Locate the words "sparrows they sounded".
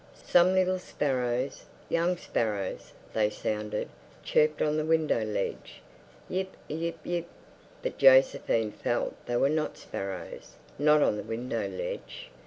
2.17-3.87